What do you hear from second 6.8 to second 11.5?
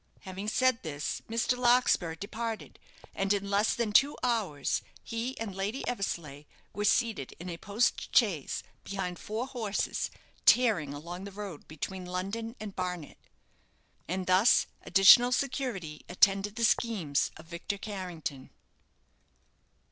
seated in a post chaise, behind four horses, tearing along the